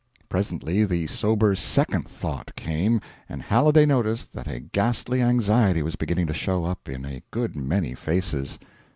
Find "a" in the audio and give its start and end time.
4.47-4.59, 7.05-7.21